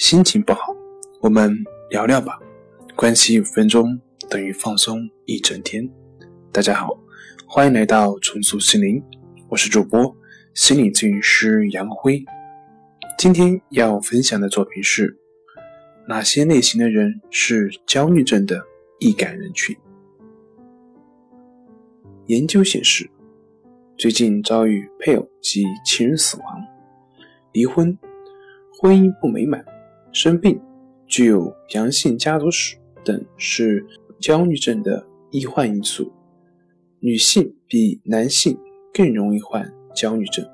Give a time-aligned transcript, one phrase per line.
[0.00, 0.74] 心情不好，
[1.20, 1.54] 我们
[1.90, 2.38] 聊聊吧。
[2.96, 5.86] 关系五分钟等于放松一整天。
[6.50, 6.98] 大家好，
[7.46, 9.04] 欢迎来到重塑心灵，
[9.50, 10.16] 我是主播
[10.54, 12.24] 心理咨询师杨辉。
[13.18, 15.18] 今天要分享的作品是：
[16.08, 18.58] 哪些类型的人是焦虑症的
[19.00, 19.76] 易感人群？
[22.24, 23.08] 研究显示，
[23.98, 26.46] 最近遭遇配偶及亲人死亡、
[27.52, 27.96] 离婚、
[28.80, 29.62] 婚姻不美满。
[30.12, 30.60] 生病、
[31.06, 33.86] 具有阳性家族史等是
[34.18, 36.12] 焦虑症的易患因素。
[36.98, 38.58] 女性比男性
[38.92, 40.44] 更容易患焦虑症。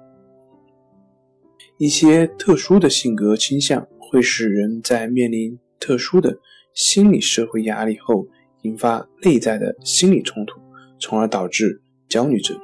[1.79, 6.39] 一些特殊的性格倾向会使人在面临特殊的
[6.75, 8.27] 心理社会压力后，
[8.63, 10.61] 引发内在的心理冲突，
[10.99, 12.57] 从而导致焦虑症。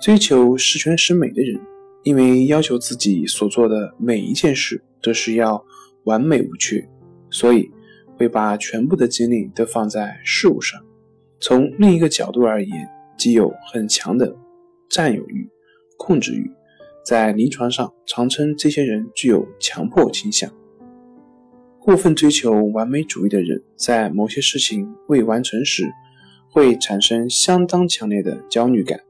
[0.00, 1.60] 追求十全十美的人。
[2.04, 5.64] 因为要求自己所做的每一件事都是要
[6.04, 6.88] 完美无缺，
[7.30, 7.70] 所以
[8.16, 10.80] 会把全部的精力都放在事物上。
[11.40, 14.36] 从另一个角度而言，既有很强的
[14.88, 15.48] 占有欲、
[15.96, 16.50] 控制欲，
[17.04, 20.50] 在临床上常称这些人具有强迫倾向。
[21.80, 25.90] 过分追求完美主义的人，在某些事情未完成时，
[26.50, 29.00] 会产生相当强烈的焦虑感，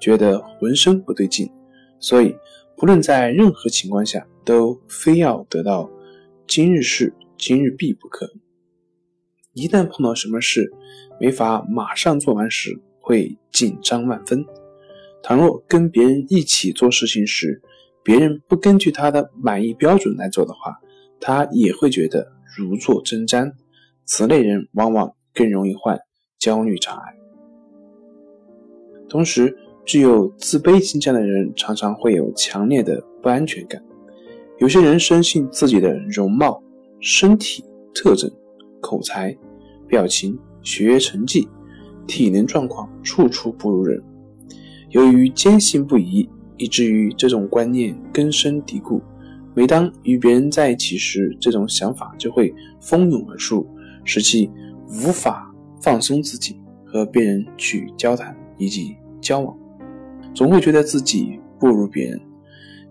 [0.00, 1.50] 觉得浑身不对劲。
[1.98, 2.34] 所以，
[2.76, 5.90] 不论在任何情况下，都非要得到
[6.46, 8.32] 今日事今日毕不可。
[9.52, 10.72] 一旦碰到什么事
[11.20, 14.44] 没法马上做完时，会紧张万分。
[15.22, 17.62] 倘若跟别人一起做事情时，
[18.02, 20.80] 别人不根据他的满意标准来做的话，
[21.20, 23.52] 他也会觉得如坐针毡。
[24.04, 26.00] 此类人往往更容易患
[26.38, 27.14] 焦虑障碍。
[29.08, 33.82] 同时，具有自卑倾向的人常常会有强烈的不安全感。
[34.62, 36.62] 有些人深信自己的容貌、
[37.00, 38.30] 身体特征、
[38.80, 39.36] 口才、
[39.88, 41.48] 表情、学业成绩、
[42.06, 44.00] 体能状况处处不如人。
[44.90, 49.02] 由于坚信不疑，以至于这种观念根深蒂固。
[49.52, 53.66] 每当与别人在一起时，这种想法就会蜂拥而出，
[54.04, 54.48] 使其
[54.86, 55.52] 无法
[55.82, 56.56] 放松自己，
[56.86, 59.58] 和别人去交谈以及交往。
[60.32, 62.20] 总会觉得自己不如别人，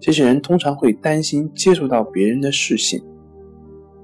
[0.01, 2.99] 这些人通常会担心接触到别人的视线。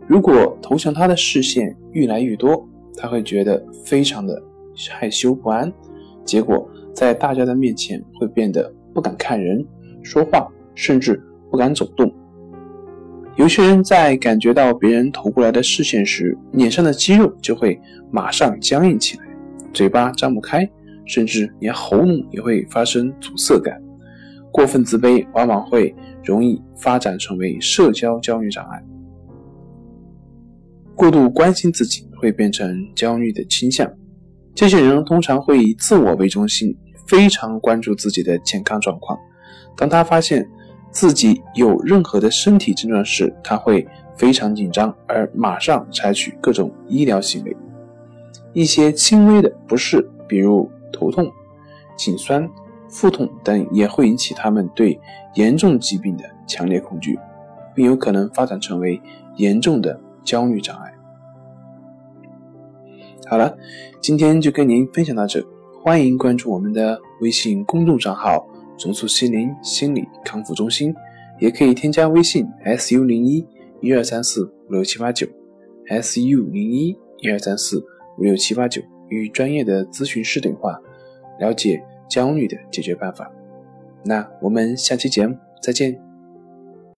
[0.08, 2.66] 如果投向他的视线越来越多，
[2.96, 4.42] 他会觉得非常的
[4.92, 5.74] 害羞不安，
[6.24, 9.66] 结果在大家的面前会变得不敢看人、
[10.04, 11.20] 说话，甚至
[11.50, 12.14] 不敢走动。
[13.36, 17.80] 有些人在感觉到别人投过来的视线时，脸上的肌肉就会
[18.12, 19.24] 马上僵硬起来，
[19.74, 20.70] 嘴巴张不开。
[21.10, 23.82] 甚至连喉咙也会发生阻塞感，
[24.58, 28.84] 过分自卑往往会容易发展成为社交焦虑障碍。
[30.96, 33.88] 过度关心自己会变成焦虑的倾向，
[34.56, 36.76] 这些人通常会以自我为中心，
[37.06, 39.16] 非常关注自己的健康状况。
[39.76, 40.44] 当他发现
[40.90, 43.88] 自己有任何的身体症状时，他会
[44.18, 47.56] 非常紧张，而马上采取各种医疗行为。
[48.54, 50.68] 一些轻微的不适，比如。
[50.92, 51.30] 头痛、
[51.96, 52.50] 颈酸、
[52.98, 55.00] 腹痛等也会引起他们对
[55.36, 57.16] 严重疾病的强烈恐惧，
[57.76, 59.00] 并有可能发展成为
[59.36, 60.92] 严重的焦虑障碍。
[63.28, 63.56] 好了，
[64.02, 65.46] 今天就跟您分享到这，
[65.84, 68.44] 欢迎关注我们的微信公众账号
[68.80, 70.92] “重塑心灵心理康复中心”，
[71.40, 72.48] 也可以添加微信
[72.80, 73.46] “su 零一
[73.80, 75.28] 一二三四五六七八九
[75.88, 77.78] ”，“su 零一一二三四
[78.18, 80.80] 五六七八九”与专业的咨询师对话。
[81.40, 83.32] 了解焦虑的解决办法，
[84.04, 86.07] 那我们下期节目再见。